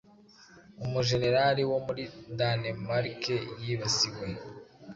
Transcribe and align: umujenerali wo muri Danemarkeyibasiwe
umujenerali 0.85 1.61
wo 1.71 1.77
muri 1.85 2.03
Danemarkeyibasiwe 2.37 4.25